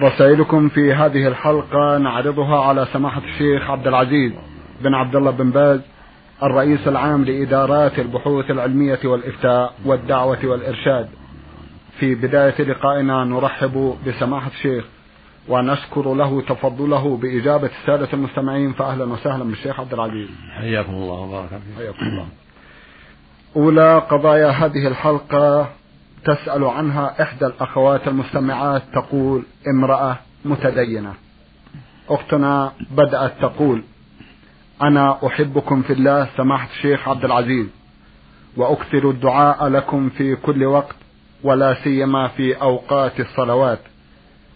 [0.00, 4.32] رسائلكم في هذه الحلقة نعرضها على سماحة الشيخ عبد العزيز
[4.80, 5.80] بن عبد الله بن باز
[6.42, 11.08] الرئيس العام لإدارات البحوث العلمية والإفتاء والدعوة والإرشاد.
[11.98, 14.84] في بداية لقائنا نرحب بسماحة الشيخ
[15.48, 20.28] ونشكر له تفضله بإجابة السادة المستمعين فأهلا وسهلا بالشيخ عبد العزيز.
[20.56, 22.26] حياكم الله وبارك حياكم الله.
[23.56, 25.68] أولى قضايا هذه الحلقة
[26.24, 31.14] تسأل عنها إحدى الأخوات المستمعات تقول امرأة متدينة.
[32.08, 33.82] أختنا بدأت تقول
[34.82, 37.66] أنا أحبكم في الله سماحة الشيخ عبد العزيز
[38.56, 40.96] وأكثر الدعاء لكم في كل وقت
[41.42, 43.78] ولا سيما في أوقات الصلوات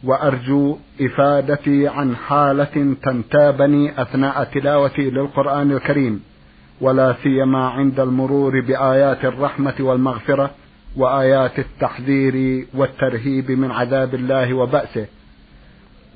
[0.04, 6.22] وأرجو إفادتي عن حالة تنتابني أثناء تلاوتي للقرآن الكريم
[6.80, 10.50] ولا سيما عند المرور بآيات الرحمة والمغفرة
[10.96, 15.06] وآيات التحذير والترهيب من عذاب الله وبأسه.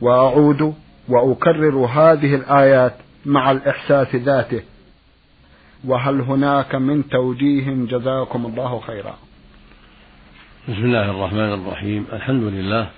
[0.01, 0.75] وأعود
[1.09, 2.95] وأكرر هذه الآيات
[3.27, 4.62] مع الإحساس ذاته.
[5.84, 9.14] وهل هناك من توجيه جزاكم الله خيرا.
[10.69, 12.07] بسم الله الرحمن الرحيم.
[12.12, 12.91] الحمد لله.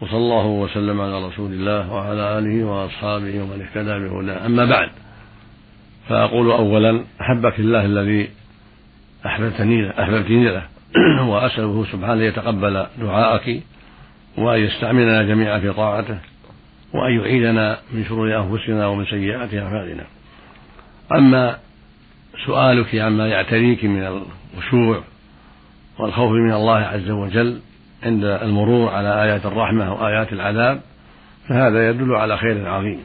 [0.00, 4.46] وصلى الله وسلم على رسول الله وعلى آله وأصحابه ومن اهتدى بهداه.
[4.46, 4.90] أما بعد
[6.08, 8.30] فأقول أولا أحبك الله الذي
[9.26, 10.79] أحببتني أحببتني له.
[11.30, 13.62] وأسأله سبحانه يتقبل دعاءك
[14.38, 16.18] وأن يستعملنا جميعا في طاعته
[16.94, 20.04] وأن يعيدنا من شرور أنفسنا ومن سيئات أعمالنا.
[21.12, 21.56] أما
[22.46, 24.22] سؤالك عما يعتريك من
[24.56, 25.02] الخشوع
[25.98, 27.60] والخوف من الله عز وجل
[28.02, 30.80] عند المرور على آيات الرحمة وآيات العذاب
[31.48, 33.00] فهذا يدل على خير عظيم.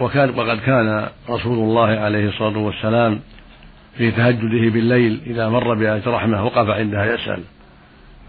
[0.00, 3.20] وكان وقد كان رسول الله عليه الصلاة والسلام
[3.98, 7.42] في تهجده بالليل إذا مر بآية رحمة وقف عندها يسأل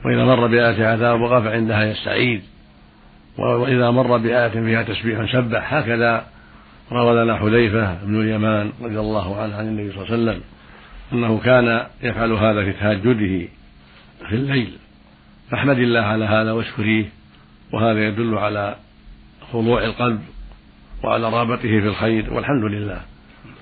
[0.05, 2.41] وإذا مر بآية عذاب وقف عندها يستعيذ
[3.37, 6.25] وإذا مر بآية فيها تسبيح سبح هكذا
[6.91, 10.41] روى لنا حذيفة بن اليمان رضي الله عنه عن النبي صلى الله عليه وسلم
[11.13, 13.47] أنه كان يفعل هذا في تهجده
[14.29, 14.71] في الليل.
[15.51, 17.05] فاحمد الله على هذا واشكريه
[17.73, 18.75] وهذا يدل على
[19.53, 20.21] خضوع القلب
[21.03, 23.01] وعلى رغبته في الخير والحمد لله.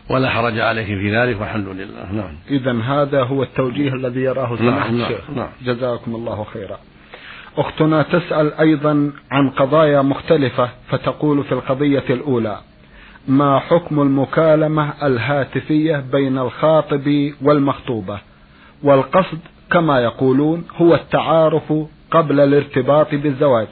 [0.09, 2.11] ولا حرج عليه في ذلك والحمد لله.
[2.11, 2.35] نعم.
[2.49, 5.29] إذا هذا هو التوجيه الذي يراه سماحة نعم الشيخ.
[5.35, 5.49] نعم.
[5.65, 6.79] جزاكم الله خيرا.
[7.57, 12.57] أختنا تسأل أيضا عن قضايا مختلفة فتقول في القضية الأولى
[13.27, 18.19] ما حكم المكالمة الهاتفية بين الخاطب والمخطوبة؟
[18.83, 19.39] والقصد
[19.71, 21.73] كما يقولون هو التعارف
[22.11, 23.67] قبل الارتباط بالزواج.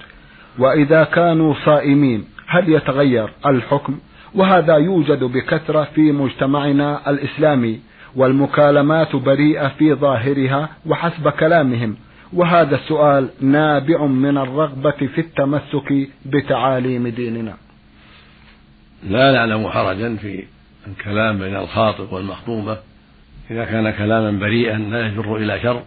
[0.59, 3.99] وإذا كانوا صائمين هل يتغير الحكم؟
[4.35, 7.79] وهذا يوجد بكثرة في مجتمعنا الإسلامي
[8.15, 11.95] والمكالمات بريئة في ظاهرها وحسب كلامهم.
[12.33, 17.53] وهذا السؤال نابع من الرغبة في التمسك بتعاليم ديننا.
[19.09, 20.43] لا نعلم حرجا في
[20.87, 22.77] الكلام بين الخاطب والمخطوبة.
[23.51, 25.81] إذا كان كلاما بريئا لا يجر إلى شر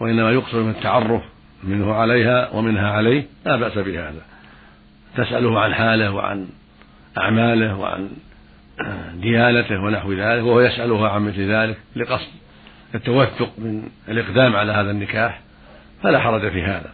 [0.00, 1.22] وإنما يقصد من التعرف
[1.64, 3.26] منه عليها ومنها عليه.
[3.46, 4.22] لا بأس بهذا.
[5.16, 6.46] تسأله عن حاله وعن
[7.18, 8.10] أعماله وعن
[9.14, 12.28] ديانته ونحو ذلك وهو يسألها عن مثل ذلك لقصد
[12.94, 15.40] التوثق من الإقدام على هذا النكاح
[16.02, 16.90] فلا حرج في هذا.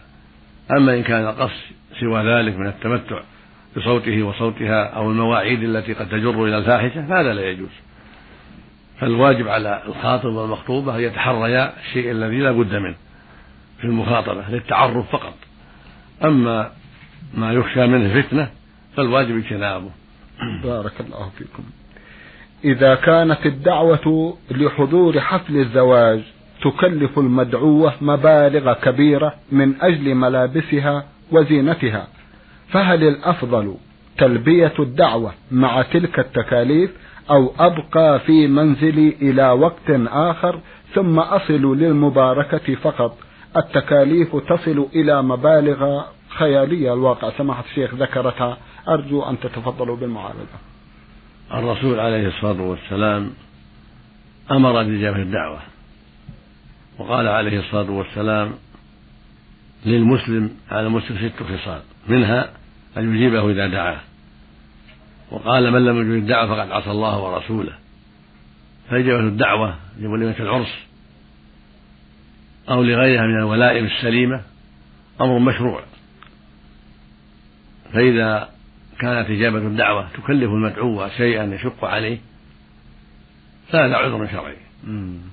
[0.77, 1.61] أما إن كان القصد
[1.99, 3.19] سوى ذلك من التمتع
[3.77, 7.69] بصوته وصوتها أو المواعيد التي قد تجر إلى الفاحشة فهذا لا يجوز.
[8.99, 12.95] فالواجب على الخاطب والمخطوبة أن يتحريا الشيء الذي لا بد منه
[13.77, 15.33] في المخاطبة للتعرف فقط.
[16.23, 16.71] أما
[17.33, 18.49] ما يخشى منه فتنة
[18.97, 19.89] فالواجب اجتنابه.
[20.63, 21.63] بارك الله فيكم.
[22.65, 26.21] إذا كانت الدعوة لحضور حفل الزواج
[26.61, 32.07] تكلف المدعوة مبالغ كبيرة من أجل ملابسها وزينتها
[32.69, 33.75] فهل الأفضل
[34.17, 36.91] تلبية الدعوة مع تلك التكاليف
[37.29, 40.59] أو أبقى في منزلي إلى وقت آخر
[40.93, 43.17] ثم أصل للمباركة فقط؟
[43.57, 46.93] التكاليف تصل إلى مبالغ خيالية.
[46.93, 48.57] الواقع سماحة الشيخ ذكرتها
[48.87, 50.59] أرجو أن تتفضلوا بالمعالجة
[51.53, 53.33] الرسول عليه الصلاة والسلام
[54.51, 55.59] أمر بإجابة الدعوة
[56.97, 58.53] وقال عليه الصلاة والسلام
[59.85, 62.49] للمسلم على المسلم ست خصال منها
[62.97, 63.99] أن يجيبه إذا دعاه.
[65.31, 67.73] وقال من لم يجب الدعوة فقد عصى الله ورسوله.
[68.89, 70.73] فإجابة الدعوة لوليمة العرس
[72.69, 74.41] أو لغيرها من الولائم السليمة
[75.21, 75.83] أمر مشروع.
[77.93, 78.49] فإذا
[78.99, 82.17] كانت إجابة الدعوة تكلف المدعو شيئا يشق عليه
[83.69, 84.57] فهذا عذر شرعي.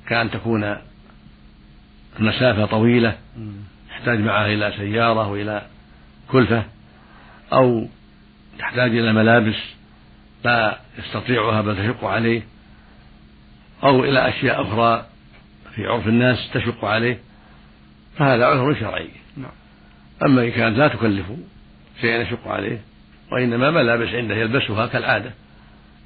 [0.09, 0.77] كأن تكون
[2.21, 3.19] المسافة طويلة
[3.91, 5.67] يحتاج معها إلى سيارة وإلى
[6.29, 6.65] كلفة
[7.53, 7.89] أو
[8.59, 9.57] تحتاج إلى ملابس
[10.45, 12.43] لا يستطيعها بل تشق عليه
[13.83, 15.07] أو إلى أشياء أخرى
[15.75, 17.19] في عرف الناس تشق عليه
[18.17, 19.11] فهذا عذر شرعي.
[19.37, 19.51] نعم.
[20.23, 21.27] أما إن كانت لا تكلف
[22.01, 22.81] شيئا يشق عليه
[23.33, 25.31] وإنما ملابس عنده يلبسها كالعادة.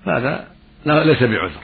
[0.05, 0.49] فهذا
[0.87, 1.61] ليس بعذر.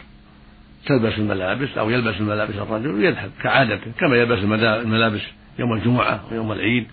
[0.87, 5.21] تلبس الملابس أو يلبس الملابس الرجل ويذهب كعادته كما يلبس الملابس
[5.59, 6.87] يوم الجمعة ويوم العيد.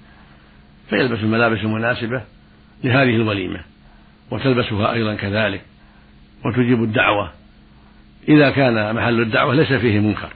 [0.90, 2.22] فيلبس الملابس المناسبة
[2.84, 3.60] لهذه الوليمة.
[4.32, 5.62] وتلبسها أيضا كذلك.
[6.46, 7.32] وتجيب الدعوة.
[8.30, 10.30] إذا كان محل الدعوة ليس فيه منكر.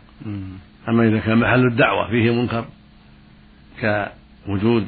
[0.90, 2.66] أما إذا كان محل الدعوة فيه منكر
[4.46, 4.88] كوجود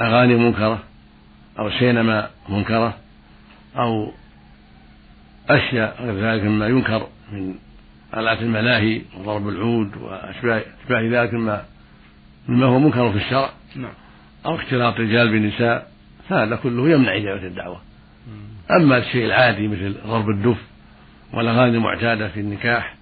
[0.00, 0.82] أغاني منكرة
[1.58, 2.96] أو سينما منكرة
[3.76, 4.12] أو
[5.50, 7.54] أشياء غير ذلك مما ينكر من
[8.16, 11.64] آلات الملاهي وضرب العود وأشباه ذلك مما
[12.48, 13.50] مما هو منكر في الشرع.
[13.76, 13.92] نعم.
[14.46, 15.90] أو اختلاط رجال بنساء
[16.30, 17.80] هذا كله يمنع إجابة الدعوة.
[18.70, 20.58] أما الشيء العادي مثل ضرب الدف
[21.32, 22.94] والأغاني المعتادة في النكاح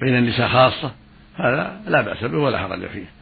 [0.00, 0.92] بين النساء خاصة
[1.36, 3.15] هذا لا بأس به ولا حرج فيه.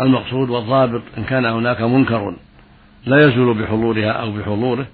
[0.00, 2.36] المقصود والضابط إن كان هناك منكر
[3.06, 4.86] لا يزول بحضورها أو بحضوره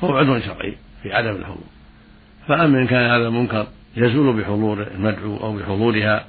[0.00, 1.64] فهو عذر شرعي في عدم الحضور.
[2.48, 3.66] فأما إن كان هذا المنكر
[3.96, 6.24] يزول بحضور المدعو أو بحضورها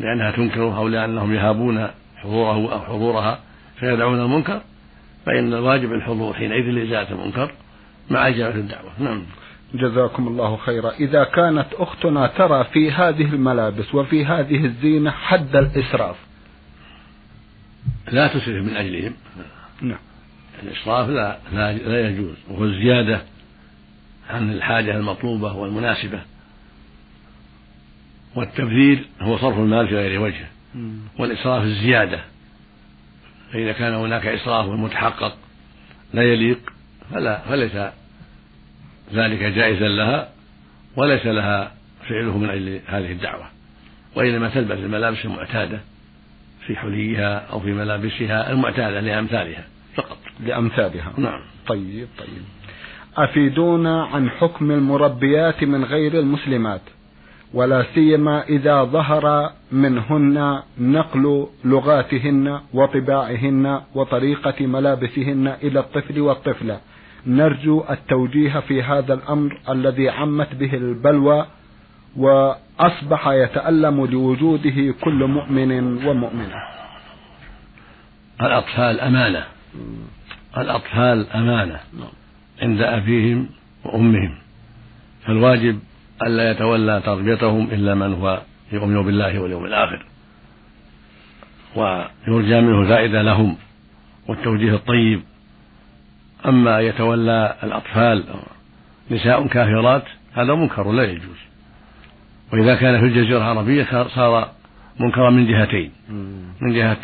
[0.00, 3.38] لأنها تنكره أو لأنهم يهابون حضوره أو حضورها
[3.80, 4.60] فيدعون المنكر
[5.26, 7.50] فإن الواجب الحضور حينئذ لإزالة المنكر
[8.10, 8.90] مع إجابة الدعوة.
[8.98, 9.22] نعم.
[9.74, 10.90] جزاكم الله خيرا.
[10.90, 16.16] إذا كانت أختنا ترى في هذه الملابس وفي هذه الزينة حد الإسراف
[18.12, 19.14] لا تسرف من أجلهم.
[19.82, 19.98] نعم.
[20.62, 22.36] الإسراف لا, لا, لا يجوز.
[22.48, 23.20] وهو الزيادة
[24.30, 26.20] عن الحاجة المطلوبة والمناسبة.
[28.34, 30.48] والتبذير هو صرف المال في غير وجهه
[31.18, 32.20] والإسراف الزيادة.
[33.52, 35.36] فإذا كان هناك إسراف متحقق
[36.14, 36.58] لا يليق
[37.10, 37.76] فلا فليس
[39.14, 40.28] ذلك جائزا لها
[40.96, 41.72] وليس لها
[42.08, 43.50] فعله من أجل هذه الدعوة.
[44.14, 45.80] وإنما تلبس الملابس المعتادة.
[46.66, 49.64] في حليها أو في ملابسها المعتادة لأمثالها
[49.94, 50.18] فقط.
[50.46, 51.12] لأمثالها.
[51.16, 51.40] نعم.
[51.66, 52.42] طيب طيب.
[53.16, 56.80] أفيدونا عن حكم المربيات من غير المسلمات
[57.54, 66.80] ولا سيما إذا ظهر منهن نقل لغاتهن وطباعهن وطريقة ملابسهن إلى الطفل والطفلة.
[67.26, 71.46] نرجو التوجيه في هذا الأمر الذي عمت به البلوى
[72.16, 76.62] وأصبح يتألم لوجوده كل مؤمن ومؤمنة.
[78.40, 79.44] الأطفال أمانة.
[80.58, 81.80] الأطفال أمانة
[82.62, 83.48] عند أبيهم
[83.84, 84.38] وأمهم.
[85.26, 85.78] فالواجب
[86.22, 88.42] ألا يتولى تربيتهم إلا من هو
[88.72, 90.06] يؤمن بالله واليوم الآخر.
[91.76, 93.56] ويرجى منه الفائدة لهم
[94.28, 95.22] والتوجيه الطيب.
[96.46, 98.24] أما يتولى الأطفال
[99.10, 101.36] نساء كافرات هذا منكر لا يجوز.
[102.52, 104.50] وإذا كان في الجزيرة العربية صار
[105.00, 105.90] منكرا من جهتين.
[106.60, 106.96] من جهة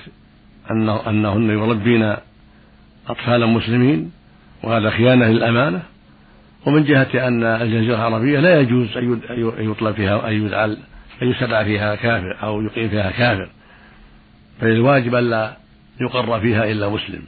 [0.71, 2.17] أنه أنهن يربين
[3.09, 4.13] أطفالا مسلمين
[4.63, 5.83] وهذا خيانة للأمانة.
[6.67, 10.77] ومن جهة أن الجزيرة العربية لا يجوز أن يطلب فيها أن يجعل
[11.23, 13.51] أن يسبع فيها كافر أو يقيم فيها كافر.
[14.61, 15.57] فالواجب ألا
[16.01, 17.23] يقر فيها إلا مسلم.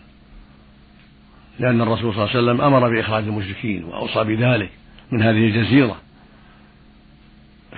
[1.58, 4.70] لأن الرسول صلى الله عليه وسلم أمر بإخراج المشركين وأوصى بذلك
[5.12, 5.96] من هذه الجزيرة.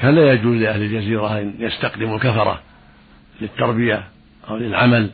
[0.00, 2.60] فلا يجوز لأهل الجزيرة أن يستقدموا الكفرة
[3.40, 4.04] للتربية
[4.50, 5.10] أو للعمل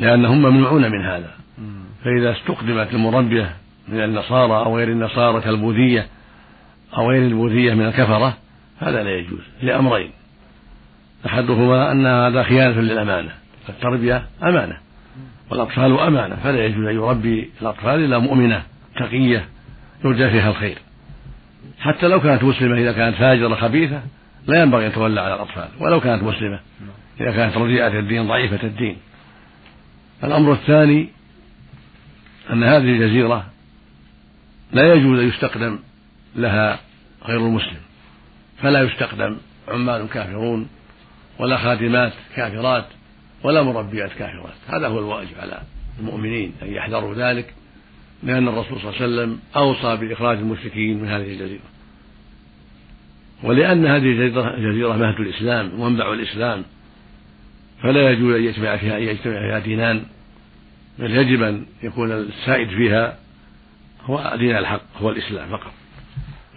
[0.00, 1.30] لأنهم ممنوعون من هذا.
[2.04, 3.56] فإذا استقدمت المربية
[3.88, 6.06] من النصارى أو غير النصارى كالبوذية
[6.96, 8.36] أو غير البوذية من الكفرة
[8.80, 10.10] هذا لا يجوز لأمرين.
[11.26, 13.30] أحدهما أن هذا خيانة للأمانة
[13.66, 14.76] فالتربية أمانة
[15.50, 18.62] والأطفال أمانة فلا يجوز أن يربي الأطفال إلا مؤمنة
[18.96, 19.48] تقية
[20.04, 20.78] يرجى فيها الخير.
[21.80, 24.02] حتى لو كانت مسلمة إذا كانت فاجرة خبيثة
[24.46, 26.60] لا ينبغي أن تولى على الأطفال ولو كانت مسلمة
[27.20, 28.96] إذا كانت رديئة الدين ضعيفة الدين.
[30.24, 31.08] الأمر الثاني
[32.52, 33.46] أن هذه الجزيرة
[34.72, 35.78] لا يجوز أن يستخدم
[36.36, 36.78] لها
[37.24, 37.80] غير المسلم
[38.62, 39.36] فلا يستخدم
[39.68, 40.68] عمال كافرون
[41.38, 42.84] ولا خادمات كافرات
[43.42, 44.54] ولا مربيات كافرات.
[44.68, 45.62] هذا هو الواجب على
[46.00, 47.54] المؤمنين أن يحذروا ذلك.
[48.24, 51.74] لأن الرسول صلى الله عليه وسلم أوصى بإخراج المشركين من هذه الجزيرة.
[53.42, 56.64] ولأن هذه الجزيرة جزيرة مهد الإسلام ومنبع الإسلام
[57.82, 60.02] فلا يجوز أن يجتمع فيها أن يجتمع فيها دينان
[60.98, 63.18] بل يجب أن يكون السائد فيها
[64.04, 65.72] هو دين الحق هو الإسلام فقط.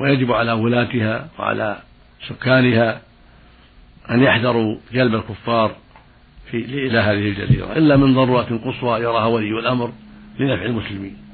[0.02, 1.78] ويجب على ولاتها وعلى
[2.28, 3.02] سكانها
[4.12, 5.76] أن يحذروا جلب الكفار
[6.52, 7.78] في إلى هذه الجزيرة.
[7.78, 9.94] إلا من ضرورة قصوى يراها ولي الأمر
[10.40, 11.27] لنفع المسلمين.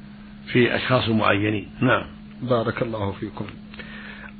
[0.52, 1.68] في أشخاص معينين.
[1.80, 2.04] نعم.
[2.42, 3.44] بارك الله فيكم.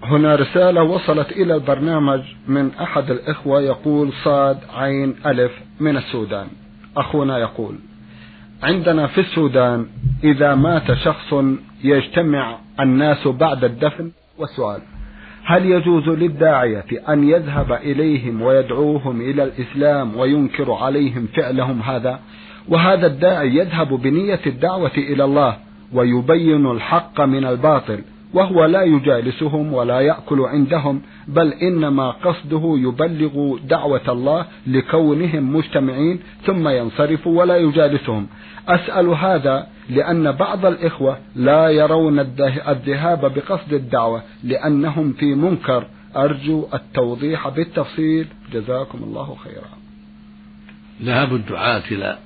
[0.03, 6.47] هنا رسالة وصلت إلى البرنامج من أحد الإخوة يقول صاد عين ألف من السودان.
[6.97, 7.75] أخونا يقول
[8.63, 9.87] عندنا في السودان
[10.25, 11.35] إذا مات شخص
[11.85, 14.81] يجتمع الناس بعد الدفن؟ والسؤال
[15.45, 22.21] هل يجوز للداعية أن يذهب إليهم ويدعوهم إلى الإسلام وينكر عليهم فعلهم هذا؟
[22.69, 25.57] وهذا الداعي يذهب بنية الدعوة إلى الله
[25.95, 28.01] ويبين الحق من الباطل
[28.35, 36.69] وهو لا يجالسهم ولا يأكل عندهم بل إنما قصده يبلغ دعوة الله لكونهم مجتمعين ثم
[36.69, 38.27] ينصرف ولا يجالسهم.
[38.69, 42.21] أسأل هذا لأن بعض الإخوة لا يرون
[42.69, 45.87] الذهاب بقصد الدعوة لأنهم في منكر.
[46.17, 48.27] أرجو التوضيح بالتفصيل.
[48.53, 49.71] جزاكم الله خيرا.
[51.03, 52.19] ذهاب الدعاة إلى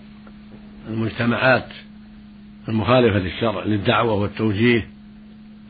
[0.89, 1.69] المجتمعات
[2.69, 4.89] المخالفة للشرع للدعوة والتوجيه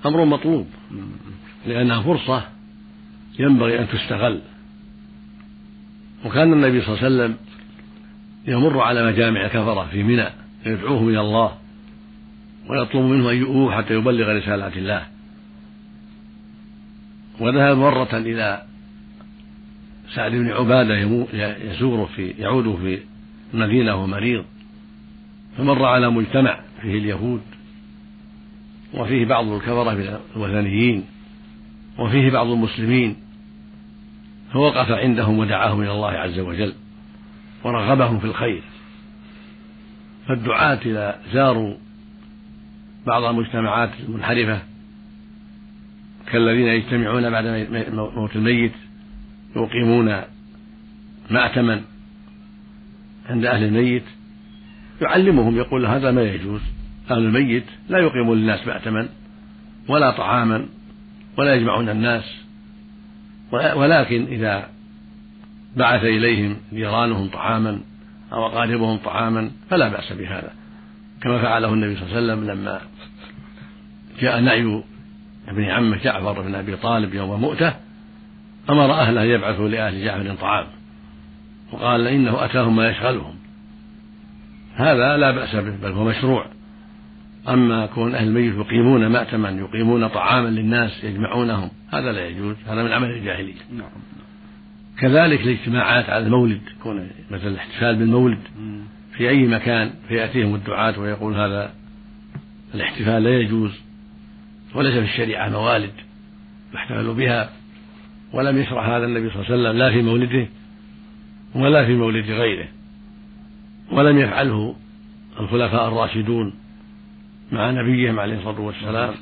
[0.06, 0.66] أمر مطلوب
[1.66, 2.48] لأنها فرصة
[3.38, 4.40] ينبغي أن تستغل.
[6.24, 7.36] وكان النبي صلى الله عليه وسلم
[8.46, 10.26] يمر على مجامع الكفرة في منى
[10.66, 11.58] يدعوهم إلى الله
[12.68, 15.06] ويطلب منه أن يؤوه حتى يبلغ رسالات الله.
[17.40, 18.62] وذهب مرة إلى
[20.14, 20.94] سعد بن عبادة
[21.72, 22.98] يزوره في يعود في
[23.54, 24.44] المدينة وهو مريض
[25.58, 27.40] فمر على مجتمع فيه اليهود
[28.94, 31.04] وفيه بعض الكفرة من الوثنيين
[31.98, 33.16] وفيه بعض المسلمين
[34.52, 36.72] فوقف عندهم ودعاهم إلى الله عز وجل
[37.64, 38.62] ورغبهم في الخير.
[40.28, 41.74] فالدعاة إذا زاروا
[43.06, 44.62] بعض المجتمعات المنحرفة
[46.26, 48.72] كالذين يجتمعون بعد موت الميت
[49.56, 50.22] يقيمون
[51.30, 51.82] مأتما
[53.28, 54.04] عند أهل الميت
[55.02, 56.60] يعلمهم يقول هذا ما يجوز
[57.10, 59.08] أهل الميت لا يقيمون للناس مأتما
[59.88, 60.66] ولا طعاما
[61.38, 62.24] ولا يجمعون الناس
[63.52, 64.68] ولكن إذا
[65.76, 67.80] بعث إليهم جيرانهم طعاما
[68.32, 70.52] أو أقاربهم طعاما فلا بأس بهذا.
[71.22, 72.80] كما فعله النبي صلى الله عليه وسلم لما
[74.20, 74.82] جاء نعي
[75.48, 77.74] ابن عمه جعفر بن أبي طالب يوم مؤتة
[78.70, 80.66] أمر أهله يبعثوا لأهل جعفر طعام
[81.72, 83.37] وقال إنه أتاهم ما يشغلهم.
[84.78, 86.46] هذا لا بأس به بل هو مشروع.
[87.48, 92.92] أما كون أهل الميت يقيمون مأتما يقيمون طعاما للناس يجمعونهم هذا لا يجوز هذا من
[92.92, 93.54] عمل الجاهلية.
[93.72, 93.88] نعم.
[94.98, 98.38] كذلك الاجتماعات على المولد يكون مثل الاحتفال بالمولد
[99.16, 101.72] في أي مكان فيأتيهم الدعاة ويقول هذا
[102.74, 103.72] الاحتفال لا يجوز
[104.74, 105.92] وليس في الشريعة موالد
[106.74, 107.50] يحتفل بها
[108.32, 110.48] ولم يشرع هذا النبي صلى الله عليه وسلم لا في مولده
[111.54, 112.68] ولا في مولد غيره.
[113.92, 114.74] ولم يفعله
[115.40, 116.54] الخلفاء الراشدون
[117.52, 119.14] مع نبيهم عليه الصلاة والسلام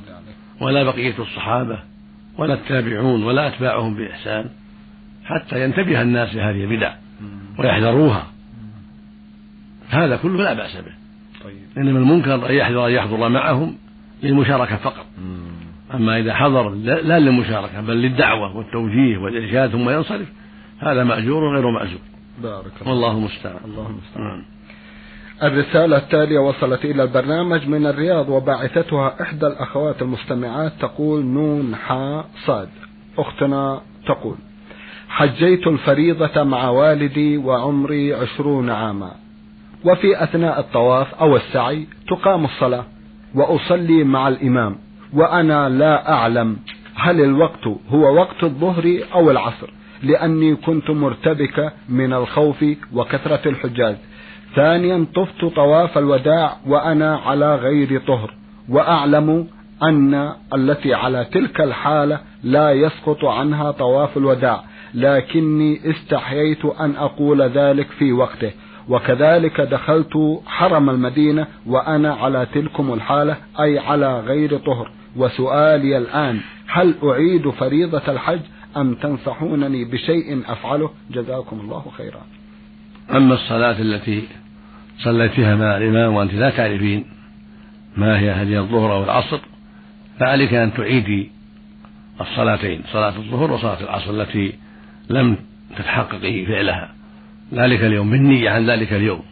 [0.60, 1.78] ولا بقية الصحابة
[2.38, 4.50] ولا التابعون ولا أتباعهم بإحسان
[5.24, 6.94] حتى ينتبه الناس لهذه البدع
[7.58, 8.26] ويحذروها.
[9.88, 10.92] هذا كله لا بأس به.
[11.44, 11.56] طيب.
[11.78, 13.76] إنما المنكر أن يحذر أن يحضر معهم
[14.22, 15.06] للمشاركة فقط.
[15.94, 20.32] أما إذا حضر لا للمشاركة بل للدعوة والتوجيه والإرشاد ثم ينصرف
[20.78, 22.00] هذا مأجور غير مأجور.
[22.42, 23.60] بارك الله والله المستعان.
[23.64, 24.42] الله المستعان.
[25.42, 32.68] الرسالة التالية وصلت إلى البرنامج من الرياض وباعثتها إحدى الأخوات المستمعات تقول نون حا صاد.
[33.18, 34.36] أختنا تقول
[35.08, 39.10] حجيت الفريضة مع والدي وعمري عشرون عاما
[39.84, 42.84] وفي أثناء الطواف أو السعي تقام الصلاة
[43.34, 44.76] وأصلي مع الإمام
[45.12, 46.56] وأنا لا أعلم
[46.94, 49.70] هل الوقت هو وقت الظهر أو العصر
[50.02, 52.64] لأني كنت مرتبكة من الخوف
[52.94, 53.96] وكثرة الحجاج
[54.56, 58.34] ثانيا طفت طواف الوداع وأنا على غير طهر
[58.68, 59.46] وأعلم
[59.82, 67.86] أن التي على تلك الحالة لا يسقط عنها طواف الوداع لكني استحييت أن أقول ذلك
[67.98, 68.50] في وقته.
[68.88, 74.90] وكذلك دخلت حرم المدينة وأنا على تلكم الحالة أي على غير طهر.
[75.16, 78.40] وسؤالي الآن هل أعيد فريضة الحج
[78.76, 82.20] أم تنصحونني بشيء أفعله؟ جزاكم الله خيرا.
[83.10, 84.22] أما الصلاة التي
[84.98, 87.04] صليت فيها مع الإمام وأنت لا تعرفين
[87.96, 89.40] ما هي هل هي الظهر أو العصر
[90.20, 91.30] فعليك أن تعيدي
[92.20, 94.52] الصلاتين صلاة الظهر وصلاة العصر التي
[95.10, 95.36] لم
[95.76, 96.94] تتحققي فعلها.
[97.54, 99.22] ذلك اليوم بالنية عن ذلك اليوم.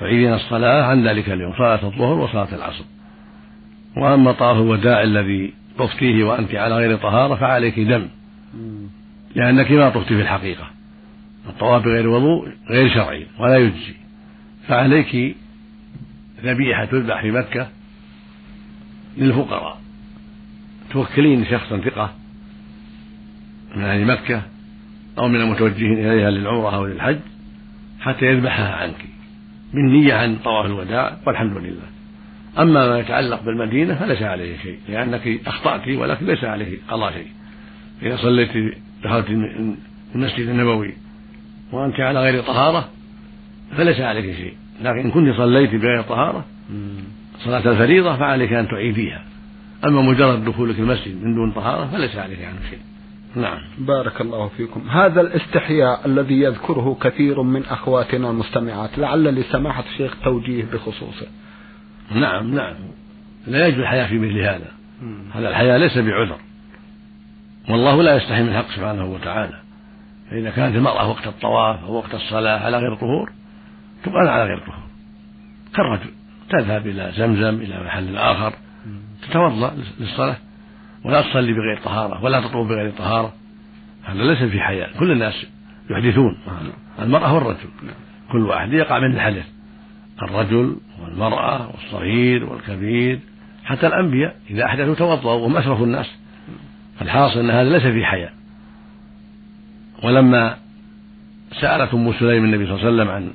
[0.00, 2.84] تعيدين الصلاة عن ذلك اليوم صلاة الظهر وصلاة العصر.
[3.96, 8.08] وأما طواف الوداع الذي طفتيه وأنت على غير طهارة فعليك دم
[9.34, 10.70] لأنك ما طفت في الحقيقة.
[11.48, 14.01] الطواف بغير وضوء غير شرعي ولا يجزي.
[14.68, 15.36] فعليك
[16.44, 17.68] ذبيحة تذبح في مكة
[19.18, 19.80] للفقراء.
[20.92, 22.14] توكلين شخصا ثقة
[23.76, 24.42] من أهل مكة
[25.18, 27.18] أو من المتوجهين إليها للعمرة أو للحج
[28.00, 29.04] حتى يذبحها عنك.
[29.74, 31.86] بالنية عن طواف الوداع والحمد لله.
[32.58, 37.28] أما ما يتعلق بالمدينة فليس عليه شيء لأنك أخطأت ولكن ليس عليه قضاء شيء.
[38.02, 39.26] إذا صليت دخلت
[40.14, 40.94] المسجد النبوي
[41.72, 42.88] وأنت على غير طهارة
[43.76, 44.54] فليس عليك شيء.
[44.82, 46.44] لكن إن كنت صليت بغير طهارة
[47.38, 49.24] صلاة الفريضة فعليك أن تعيديها
[49.84, 52.78] أما مجرد دخولك المسجد من دون طهارة فليس عليك عنه شيء.
[53.36, 53.58] نعم.
[53.78, 54.88] بارك الله فيكم.
[54.88, 61.26] هذا الاستحياء الذي يذكره كثير من أخواتنا المستمعات لعل لسماحة الشيخ توجيه بخصوصه.
[62.14, 62.74] نعم نعم.
[63.46, 64.70] لا يجوز الحياة في مثل هذا.
[65.34, 66.38] هذا الحياة ليس بعذر.
[67.70, 69.58] والله لا يستحي من الحق سبحانه وتعالى.
[70.30, 73.32] فإذا كانت المرأة وقت الطواف أو وقت الصلاة على غير طهور
[74.04, 74.82] تقال على غير طهور
[75.74, 76.10] كالرجل
[76.50, 78.52] تذهب إلى زمزم إلى محل آخر
[79.22, 80.36] تتوضأ للصلاة
[81.04, 83.32] ولا تصلي بغير طهارة ولا تطوف بغير طهارة.
[84.04, 84.88] هذا ليس في حياة.
[84.98, 85.46] كل الناس
[85.90, 86.38] يحدثون.
[87.02, 87.68] المرأة والرجل.
[88.32, 89.46] كل واحد يقع من الحدث.
[90.22, 93.20] الرجل والمرأة والصغير والكبير
[93.64, 96.06] حتى الأنبياء إذا أحدثوا توضأوا وهم أشرف الناس.
[96.98, 98.30] فالحاصل أن هذا ليس في حياة.
[100.04, 100.56] ولما
[101.60, 103.30] سألت أم سليم النبي صلى الله عليه وسلم عن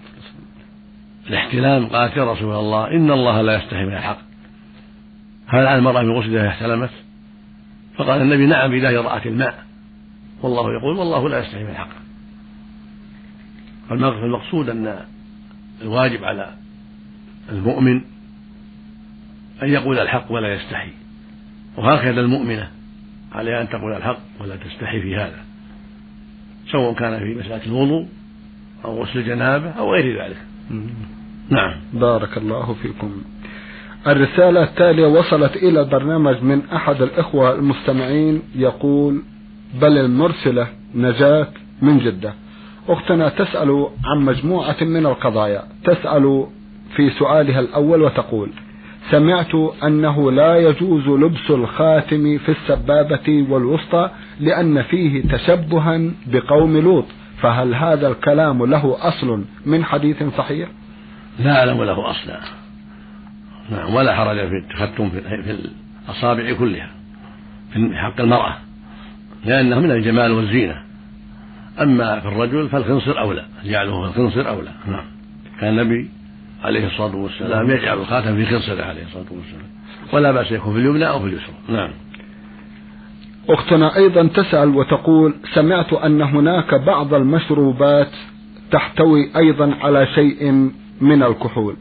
[1.29, 4.19] الاحتلام قالت يا رسول الله إن الله لا يستحي من الحق.
[5.47, 6.89] هل على المرأة من غسل إذا احتلمت؟
[7.95, 9.65] فقال النبي نعم إذا رأت الماء.
[10.41, 11.89] والله يقول والله لا يستحي من الحق.
[13.89, 14.99] فالمقصود أن
[15.81, 16.53] الواجب على
[17.49, 18.01] المؤمن
[19.63, 20.89] أن يقول الحق ولا يستحي.
[21.77, 22.71] وهكذا المؤمنة
[23.31, 25.39] عليها أن تقول الحق ولا تستحي في هذا.
[26.71, 28.07] سواء كان في مسألة الوضوء
[28.85, 30.37] أو غسل الجنابة أو غير ذلك.
[31.49, 31.73] نعم.
[31.93, 33.11] بارك الله فيكم.
[34.07, 39.21] الرسالة التالية وصلت إلى البرنامج من أحد الإخوة المستمعين يقول
[39.81, 41.47] بل المرسلة نجاة
[41.81, 42.33] من جدة.
[42.89, 45.63] أختنا تسأل عن مجموعة من القضايا.
[45.83, 46.47] تسأل
[46.95, 48.49] في سؤالها الأول وتقول
[49.11, 57.05] سمعت أنه لا يجوز لبس الخاتم في السبابة والوسطى لأن فيه تشبها بقوم لوط
[57.41, 60.69] فهل هذا الكلام له أصل من حديث صحيح؟
[61.39, 62.39] لا أعلم له أصلا
[63.69, 65.57] نعم ولا حرج في التختم في
[66.07, 66.89] الأصابع كلها
[67.73, 68.57] في حق المرأة
[69.45, 70.81] لأنه من الجمال والزينة.
[71.81, 74.71] أما في الرجل فالخنصر أولى جعله في الخنصر أولى.
[74.87, 75.05] نعم.
[75.61, 76.09] كان النبي
[76.63, 79.67] عليه الصلاة والسلام يجعل الخاتم في خنصره عليه الصلاة والسلام.
[80.13, 81.55] ولا بأس يكون في اليمنى أو في اليسرى.
[81.69, 81.89] نعم.
[83.49, 88.11] أختنا أيضا تسأل وتقول سمعت أن هناك بعض المشروبات
[88.71, 91.75] تحتوي أيضا على شيء من الكحول.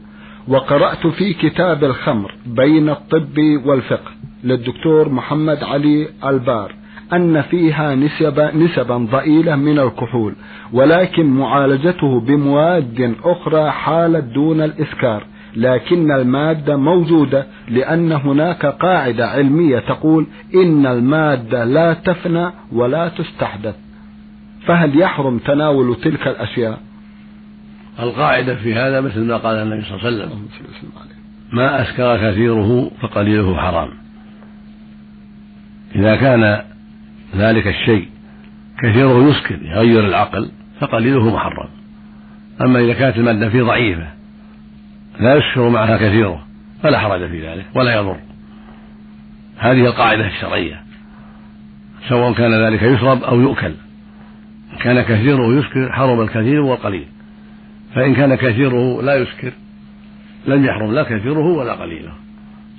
[0.47, 4.11] وقرأت في كتاب الخمر بين الطب والفقه
[4.43, 6.73] للدكتور محمد علي البار
[7.13, 10.33] أن فيها نسب نسبا ضئيلة من الكحول
[10.73, 15.23] ولكن معالجته بمواد أخرى حالت دون الإسكار
[15.55, 23.75] لكن المادة موجودة لأن هناك قاعدة علمية تقول إن المادة لا تفنى ولا تستحدث.
[24.65, 26.79] فهل يحرم تناول تلك الأشياء؟
[27.99, 30.47] القاعدة في هذا مثل ما قال النبي صلى الله عليه وسلم.
[31.51, 33.89] ما أسكر كثيره فقليله حرام.
[35.95, 36.61] إذا كان
[37.35, 38.07] ذلك الشيء
[38.83, 41.69] كثيره يسكر يغير العقل فقليله محرم.
[42.61, 44.07] أما إذا كانت المادة فيه ضعيفة
[45.19, 46.47] لا يسكر معها كثيره
[46.83, 48.17] فلا حرج في ذلك ولا يضر.
[49.57, 50.83] هذه القاعدة الشرعية.
[52.09, 53.73] سواء كان ذلك يشرب أو يؤكل.
[54.79, 57.05] كان كثيره يسكر حرم الكثير والقليل.
[57.95, 59.53] فإن كان كثيره لا يسكر.
[60.47, 62.11] لم يحرم لا كثيره ولا قليله.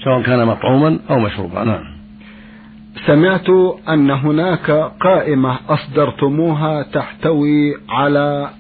[0.05, 1.65] سواء كان مطعوما أو مشروبا.
[1.65, 1.99] نعم.
[3.07, 3.51] سمعت
[3.89, 8.51] أن هناك قائمة أصدرتموها تحتوي على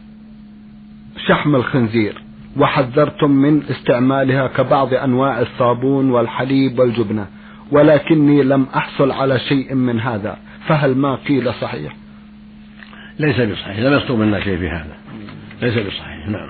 [1.26, 2.22] شحم الخنزير
[2.56, 7.26] وحذرتم من استعمالها كبعض أنواع الصابون والحليب والجبنة
[7.70, 11.96] ولكني لم أحصل على شيء من هذا فهل ما قيل صحيح؟
[13.18, 14.96] ليس بصحيح لم يصدر منا شيء في هذا.
[15.62, 16.28] ليس بصحيح.
[16.28, 16.48] نعم.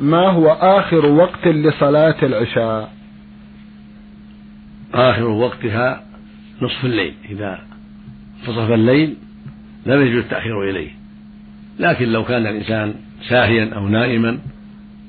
[0.00, 2.92] ما هو آخر وقت لصلاة العشاء؟
[4.94, 6.02] آخر وقتها
[6.62, 7.14] نصف الليل.
[7.30, 7.58] إذا
[8.40, 9.16] انتصف الليل
[9.86, 10.90] لم يجوز التأخير إليه.
[11.78, 12.94] لكن لو كان الإنسان
[13.28, 14.38] ساهيا أو نائما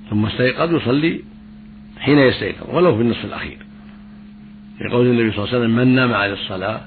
[0.10, 1.22] ثم استيقظ يصلي
[2.00, 3.58] حين يستيقظ ولو في النصف الأخير.
[4.82, 6.82] لقول النبي صلى الله عليه وسلم من نام عن الصلاة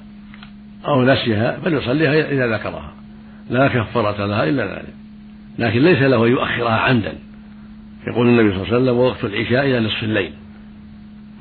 [0.87, 2.93] أو نسيها فليصليها إذا ذكرها.
[3.49, 5.00] لا كفارة لها إلا ذلك.
[5.59, 7.13] لكن ليس له أن يؤخرها عمدا.
[8.07, 10.31] يقول النبي صلى الله عليه وسلم ووقت العشاء إلى نصف الليل.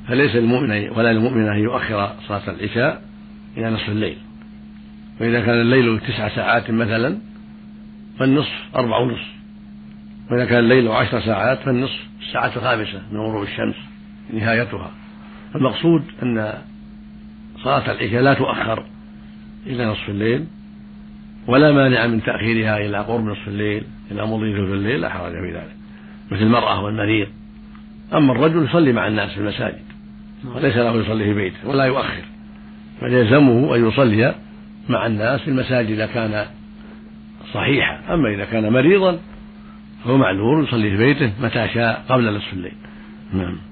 [0.08, 3.02] فليس المؤمن ولا المؤمن أن يؤخر صلاة العشاء
[3.56, 4.16] إلى نصف الليل.
[5.20, 7.18] وإذا كان الليل تسع ساعات مثلا
[8.18, 9.28] فالنصف أربع ونصف.
[10.30, 13.74] وإذا كان الليل عشر ساعات فالنصف الساعة الخامسة من غروب الشمس
[14.32, 14.90] نهايتها.
[15.54, 16.54] المقصود أن
[17.62, 18.84] صلاة العشاء لا تؤخر
[19.66, 20.46] إلى نصف الليل.
[21.50, 25.52] ولا مانع من تأخيرها إلى قرب نصف الليل إلى مضي ثلث الليل لا حرج في
[25.52, 25.76] ذلك.
[26.30, 27.28] مثل المرأة والمريض.
[28.14, 29.82] أما الرجل يصلي مع الناس في المساجد
[30.54, 32.24] وليس له يصلي في بيته ولا يؤخر.
[33.02, 34.34] بل يلزمه أن يصلي
[34.88, 36.46] مع الناس في المساجد إذا كان
[37.54, 38.14] صحيحا.
[38.14, 39.18] أما إذا كان مريضا
[40.04, 42.72] فهو معذور يصلي في بيته متى شاء قبل نصف الليل.
[43.32, 43.69] نعم.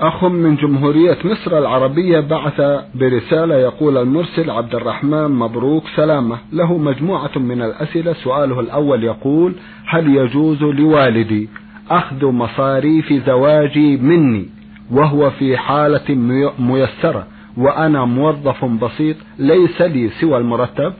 [0.00, 2.60] أخ من جمهورية مصر العربية بعث
[2.94, 6.38] برسالة يقول المرسل عبد الرحمن مبروك سلامة.
[6.52, 8.12] له مجموعة من الأسئلة.
[8.12, 9.54] سؤاله الأول يقول
[9.86, 11.48] هل يجوز لوالدي
[11.90, 14.46] أخذ مصاريف زواجي مني
[14.90, 16.14] وهو في حالة
[16.58, 17.26] ميسرة
[17.56, 20.92] وأنا موظف بسيط ليس لي سوى المرتب؟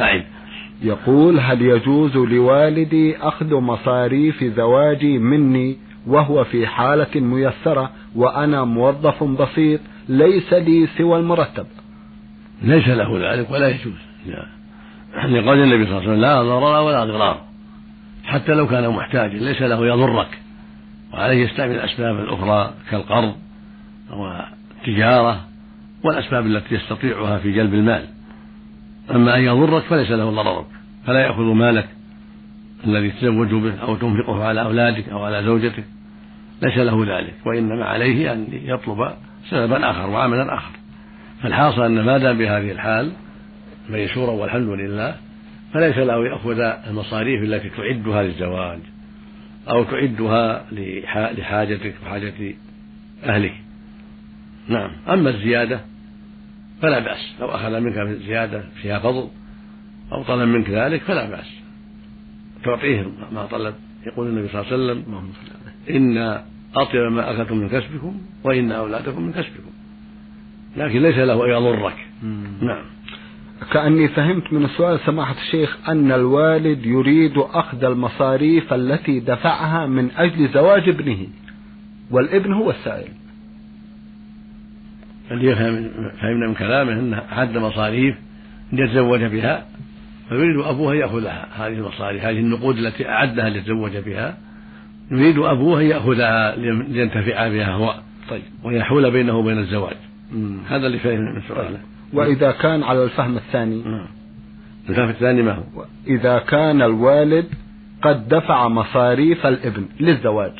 [0.00, 0.24] أعد
[0.82, 5.76] يقول هل يجوز لوالدي أخذ مصاريف زواجي مني
[6.08, 11.66] وهو في حالة ميسرة وأنا موظف بسيط ليس لي سوى المرتب.
[12.62, 13.92] ليس له ذلك ولا يجوز.
[15.24, 17.40] لقول النبي صلى الله عليه وسلم لا ضرر ولا ضرار.
[18.24, 20.38] حتى لو كان محتاجا ليس له يضرك.
[21.12, 23.34] وعليه يستعمل الأسباب الأخرى كالقرض
[24.10, 25.40] والتجارة
[26.04, 28.04] والأسباب التي يستطيعها في جلب المال.
[29.10, 30.66] أما أن يضرك فليس له ضررك.
[31.06, 31.88] فلا يأخذ مالك
[32.86, 35.84] الذي تزوج به أو تنفقه على أولادك أو على زوجتك.
[36.62, 39.12] ليس له ذلك وإنما عليه أن يطلب
[39.50, 40.72] سببا آخر وعملا آخر.
[41.42, 43.12] فالحاصل أن ما دام بهذه الحال
[43.90, 45.16] ميسورا والحمد لله
[45.74, 48.78] فليس له يأخذ المصاريف التي تعدها للزواج
[49.68, 50.66] أو تعدها
[51.32, 52.54] لحاجتك وحاجة
[53.24, 53.54] أهلك.
[54.68, 54.90] نعم.
[55.08, 55.80] أما الزيادة
[56.82, 57.34] فلا بأس.
[57.40, 59.28] لو أخذ منك زيادة فيها فضل
[60.12, 61.60] أو طلب منك ذلك فلا بأس.
[62.64, 63.74] تعطيه ما طلب
[64.06, 65.12] يقول النبي صلى الله عليه وسلم.
[65.90, 66.18] إن
[66.76, 69.70] أطيب ما أخذتم من كسبكم وإن أولادكم من كسبكم.
[70.76, 72.06] لكن ليس له أن يضرك.
[72.62, 72.84] نعم.
[73.72, 80.48] كأني فهمت من السؤال سماحة الشيخ أن الوالد يريد أخذ المصاريف التي دفعها من أجل
[80.48, 81.26] زواج ابنه
[82.10, 83.08] والابن هو السائل.
[85.30, 85.54] اللي
[86.20, 88.16] فهمنا من كلامه أنه حد مصاريف
[88.72, 89.66] ليتزوج بها؟
[90.28, 94.38] فيريد أبوه أن يأخذها هذه المصاريف هذه النقود التي أعدها ليتزوج بها.
[95.10, 96.56] يريد أبوه أن يأخذها
[96.88, 97.94] لينتفع بها هو.
[98.30, 98.42] طيب.
[98.64, 99.96] ويحول بينه وبين الزواج.
[100.32, 100.58] مم.
[100.68, 101.78] هذا اللي فهم من سؤاله
[102.12, 103.82] وإذا كان على الفهم الثاني؟
[104.88, 107.46] الفهم الثاني ما هو؟ إذا كان الوالد
[108.02, 110.52] قد دفع مصاريف الابن للزواج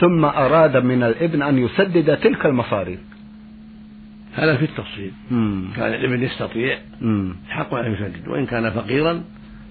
[0.00, 2.98] ثم أراد من الابن أن يسدد تلك المصاريف.
[4.34, 5.12] هذا في التفصيل.
[5.76, 6.78] كان الابن يستطيع
[7.48, 9.24] حق أن يسدد وإن كان فقيرا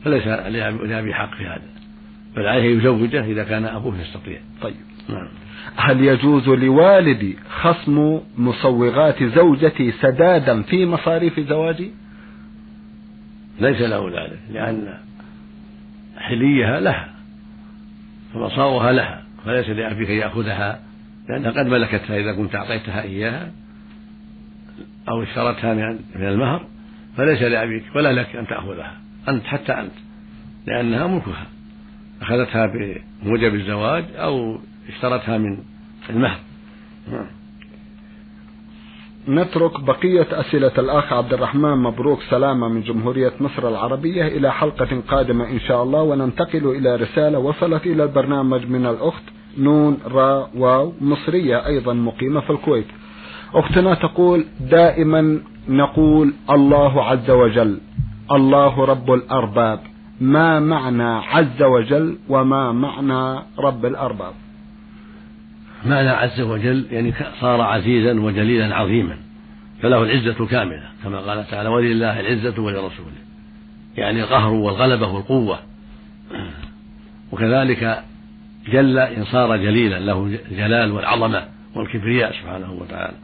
[0.06, 1.73] فليس لأبي حق في هذا.
[2.36, 4.40] بل عليه يزوجه إذا كان أبوه يستطيع.
[4.62, 4.76] طيب.
[5.10, 5.28] نعم.
[5.76, 11.92] هل يجوز لوالدي خصم مصوغات زوجتي سدادا في مصاريف زواجي؟
[13.60, 14.98] ليس له ذلك لأن
[16.18, 17.14] حليها لها
[18.36, 20.80] ومصاوها لها فليس لأبيك أن يأخذها
[21.30, 23.52] لأنها قد ملكتها إذا كنت أعطيتها إياها
[25.10, 25.74] أو اشترتها
[26.16, 26.68] من المهر
[27.18, 29.94] فليس لأبيك ولا لك أن تأخذها أنت حتى أنت
[30.68, 31.48] لأنها ملكها.
[32.24, 34.58] أخذتها بموجب الزواج أو
[34.90, 35.58] اشترتها من
[36.10, 36.40] المهر
[37.12, 37.26] نعم.
[39.28, 45.50] نترك بقية أسئلة الأخ عبد الرحمن مبروك سلامة من جمهورية مصر العربية إلى حلقة قادمة
[45.50, 49.24] إن شاء الله وننتقل إلى رسالة وصلت إلى البرنامج من الأخت
[49.58, 52.88] نون را واو مصرية أيضا مقيمة في الكويت
[53.54, 57.80] أختنا تقول دائما نقول الله عز وجل
[58.32, 59.80] الله رب الأرباب
[60.22, 64.34] ما معنى عز وجل وما معنى رب الأرباب.
[65.86, 69.18] معنى عز وجل يعني صار عزيزا وجليلا عظيما
[69.82, 73.24] فله العزة كاملة كما قال تعالى ولله العزة ولرسوله.
[73.98, 75.60] يعني القهر والغلبة والقوة.
[77.32, 78.04] وكذلك
[78.68, 81.44] جل إن صار جليلا له الجلال والعظمة
[81.76, 83.18] والكبرياء سبحانه وتعالى.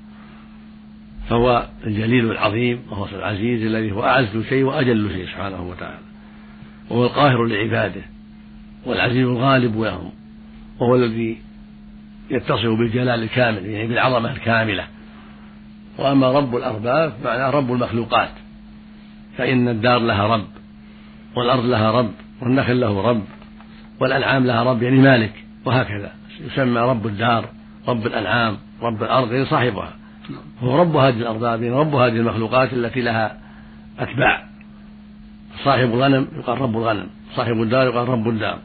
[1.30, 6.00] فهو الجليل العظيم وهو العزيز الذي هو أعز شيء وأجل شيء سبحانه وتعالى.
[6.90, 8.02] وهو القاهر لعباده
[8.86, 10.12] والعزيز الغالب لهم
[10.80, 11.38] وهو الذي
[12.30, 14.84] يتصف بالجلال الكامل يعني بالعظمة الكاملة.
[15.98, 18.30] وأما رب الأرباب معناه رب المخلوقات
[19.38, 20.48] فإن الدار لها رب
[21.36, 23.24] والأرض لها رب والنخل له رب
[24.00, 25.34] والأنعام لها رب يعني مالك
[25.66, 26.12] وهكذا.
[26.40, 27.50] يسمى رب الدار
[27.88, 29.94] رب الأنعام رب الأرض يعني صاحبها.
[30.62, 33.38] هو رب هذه الأرباب يعني رب هذه المخلوقات التي لها
[34.00, 34.49] أتباع.
[35.64, 38.60] صاحب الغنم يقال رب الغنم صاحب الدار يقال رب الدار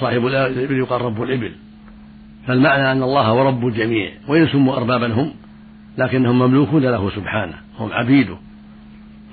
[0.00, 1.52] صاحب الإبل يقال رب الإبل.
[2.46, 5.32] فالمعنى أن الله هو رب الجميع وإن سموا أربابا هم
[5.98, 8.36] لكنهم مملوكون له سبحانه هم عبيده.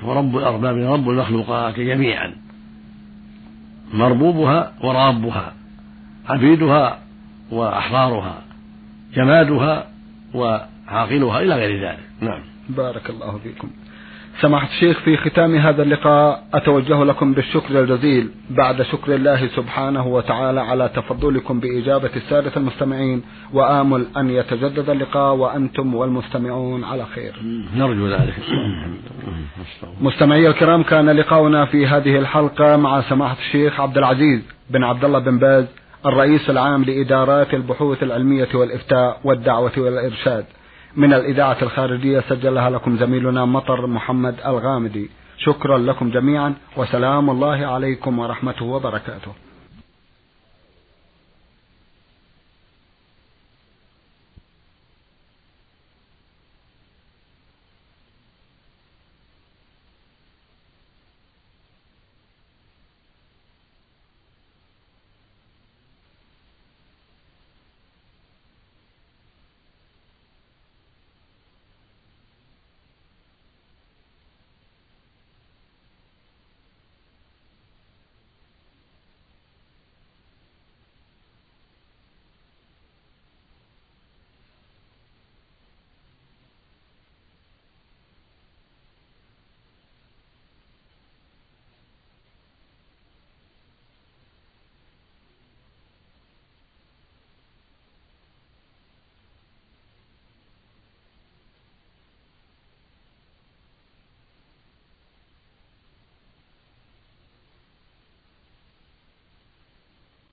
[0.03, 2.33] هو رب الأرباب رب المخلوقات جميعا.
[3.93, 5.53] مربوبها ورابها
[6.29, 6.99] عبيدها
[7.51, 8.41] وأحرارها
[9.15, 9.87] جمادها
[10.33, 12.07] وعاقلها إلى غير ذلك.
[12.21, 12.41] نعم.
[12.69, 13.69] بارك الله فيكم.
[14.39, 20.61] سماحة الشيخ في ختام هذا اللقاء أتوجه لكم بالشكر الجزيل بعد شكر الله سبحانه وتعالى
[20.61, 27.33] على تفضلكم بإجابة السادة المستمعين وآمل أن يتجدد اللقاء وأنتم والمستمعون على خير.
[27.75, 28.33] نرجو ذلك.
[30.01, 35.19] مستمعي الكرام كان لقاؤنا في هذه الحلقة مع سماحة الشيخ عبد العزيز بن عبد الله
[35.19, 35.65] بن باز
[36.05, 40.45] الرئيس العام لإدارات البحوث العلمية والإفتاء والدعوة والإرشاد.
[40.95, 45.09] من الإذاعة الخارجية سجلها لكم زميلنا مطر محمد الغامدي.
[45.37, 49.31] شكرا لكم جميعا وسلام الله عليكم ورحمته وبركاته.